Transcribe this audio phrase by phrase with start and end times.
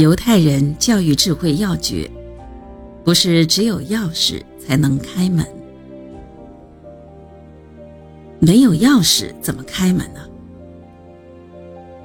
[0.00, 2.10] 犹太人教育智慧要诀，
[3.04, 5.44] 不是只有钥匙才能开门。
[8.38, 10.20] 没有钥匙怎么开门呢？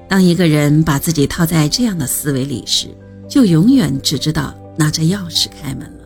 [0.06, 2.88] 当一个人把自己套在这样的思维里时，
[3.26, 6.04] 就永远只知道拿着钥匙开门了。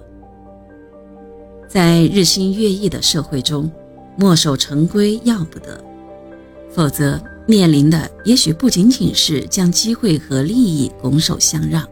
[1.66, 3.68] 在日新月异的社会中，
[4.16, 5.84] 墨守成规要不得，
[6.72, 11.86] 否则面临的也许不仅仅是将机会和利益拱手相让，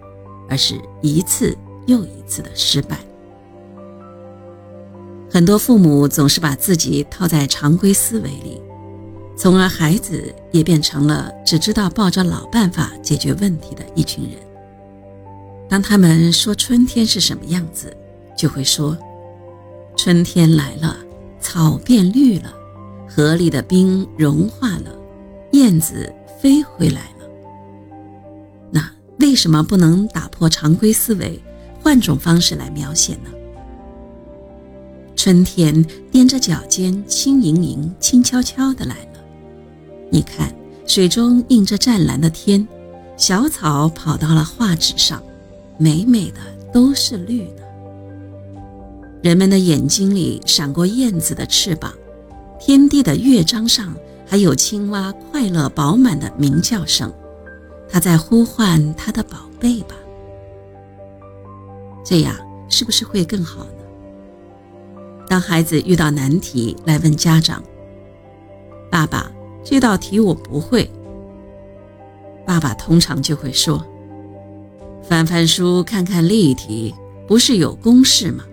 [0.49, 2.99] 而是一次又一次的失败。
[5.31, 8.61] 很多父母总是把自己套在常规思维里，
[9.37, 14.33] 从而孩子也变成了只知道抱着老办法解决问题的一群人。
[15.69, 17.95] 当他们说春天是什么样子，
[18.35, 18.97] 就会说
[19.99, 20.97] ：“春天来了，
[21.41, 22.55] 草变绿了，
[23.19, 24.97] 河里的冰融化了，
[25.51, 27.29] 燕子飞回来了。”
[28.71, 31.43] 那为什么不能打破常规思维，
[31.83, 33.31] 换种方式来描写呢？
[35.17, 39.19] 春天踮着脚尖，轻盈盈、轻悄悄地来了。
[40.13, 40.55] 你看，
[40.87, 42.65] 水中映着湛蓝的天，
[43.17, 45.21] 小草跑到了画纸上，
[45.77, 46.39] 美美的
[46.73, 47.67] 都是绿的。
[49.25, 51.93] 人们的眼睛里闪过燕子的翅膀，
[52.59, 53.95] 天地的乐章上
[54.27, 57.13] 还有青蛙快乐饱满的鸣叫声，
[57.89, 59.95] 它在呼唤它的宝贝吧。
[62.05, 62.35] 这样
[62.69, 63.71] 是不是会更好呢？
[65.29, 67.63] 当孩子遇到难题来问家长
[68.91, 69.31] ：“爸爸，
[69.63, 70.91] 这道题我不会。”
[72.45, 73.85] 爸爸通常就会说
[75.07, 76.95] ：“翻翻书，看看例题，
[77.27, 78.45] 不是有公式吗？”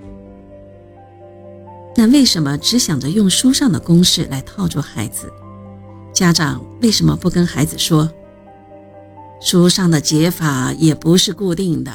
[1.96, 5.32] 那为什么只想着用书上的公式来套住孩子？
[6.14, 8.12] 家长为什么不跟孩子说
[9.42, 11.92] ：“书上的解法也不是固定的，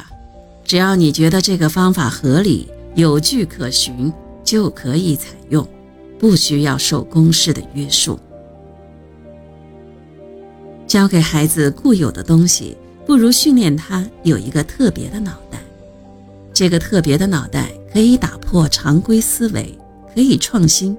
[0.63, 4.11] 只要你觉得这个方法合理、有据可循。”
[4.43, 5.65] 就可以采用，
[6.19, 8.19] 不需要受公式的约束。
[10.87, 12.75] 教给孩子固有的东西，
[13.05, 15.59] 不如训练他有一个特别的脑袋。
[16.51, 19.77] 这个特别的脑袋可以打破常规思维，
[20.13, 20.97] 可以创新，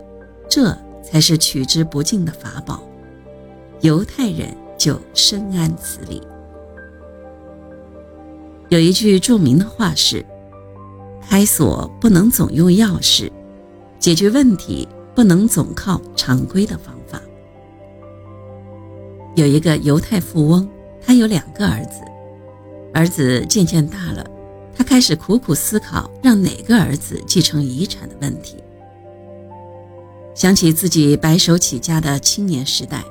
[0.49, 2.83] 这才是取之不尽的法宝。
[3.81, 6.23] 犹太人就深谙此理。
[8.69, 10.25] 有一句著名的话是。
[11.25, 13.31] 开锁不能总用钥匙，
[13.99, 17.19] 解决问题不能总靠常规的方法。
[19.35, 20.69] 有一个犹太富翁，
[21.01, 22.03] 他有两个儿子，
[22.93, 24.29] 儿子渐渐大了，
[24.77, 28.62] 他开始苦苦思考让哪个儿子继承遗产的问题。
[30.35, 33.05] 想起自己白手起家的青年时代，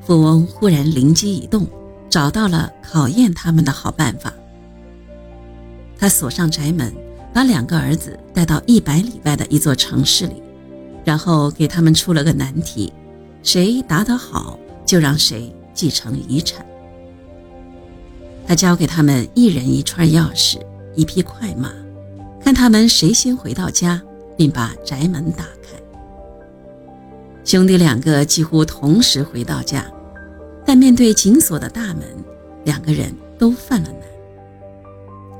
[0.00, 1.66] 富翁忽然灵机一动，
[2.08, 4.32] 找到了考验他们的好办法。
[5.98, 6.92] 他锁上宅门。
[7.30, 10.42] 把两个儿子带到一百里外的一座城市里，
[11.04, 12.92] 然后给他们出了个难题：
[13.44, 16.66] 谁答得好，就让谁继承遗产。
[18.46, 20.58] 他交给他们一人一串钥匙，
[20.96, 21.70] 一匹快马，
[22.42, 24.02] 看他们谁先回到家，
[24.36, 25.78] 并把宅门打开。
[27.48, 29.82] 兄弟两个几乎同时回到家，
[30.66, 32.02] 但面对紧锁的大门，
[32.62, 34.02] 两个人都犯了难。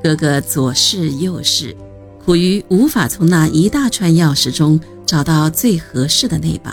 [0.02, 1.76] 哥哥左试右试，
[2.24, 6.72] 苦于无法从那一大串钥匙中找到最合适的那把；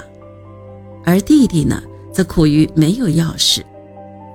[1.04, 3.62] 而弟弟呢，则苦于没有钥匙，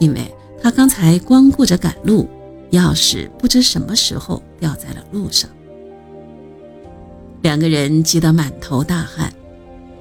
[0.00, 0.30] 因为
[0.62, 2.28] 他刚才光顾着赶路，
[2.72, 5.48] 钥匙不知什么时候掉在了路上。
[7.40, 9.32] 两个人急得满头大汗。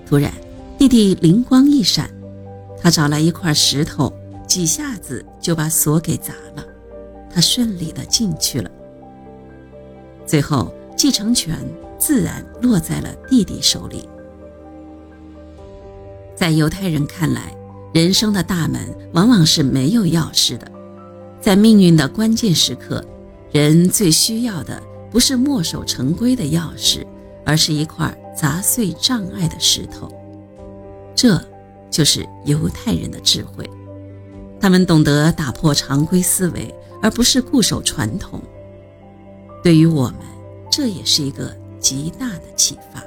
[0.05, 0.33] 突然，
[0.79, 2.09] 弟弟灵光一闪，
[2.81, 4.13] 他找来一块石头，
[4.47, 6.65] 几下子就把锁给砸了，
[7.29, 8.71] 他顺利的进去了。
[10.25, 11.53] 最后，继承权
[11.97, 14.07] 自然落在了弟弟手里。
[16.33, 17.53] 在犹太人看来，
[17.93, 18.79] 人生的大门
[19.11, 20.71] 往往是没有钥匙的。
[21.41, 23.03] 在命运的关键时刻，
[23.51, 24.81] 人最需要的
[25.11, 27.05] 不是墨守成规的钥匙，
[27.45, 30.09] 而是一块砸碎障碍的石头。
[31.21, 31.37] 这，
[31.91, 33.69] 就是犹太人的智慧。
[34.57, 38.41] 他们懂得打破常规思维，而不是固守传统。
[39.61, 40.19] 对于我们，
[40.71, 43.03] 这也是一个极大的启发。